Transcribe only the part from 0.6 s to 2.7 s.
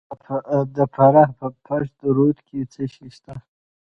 د فراه په پشت رود کې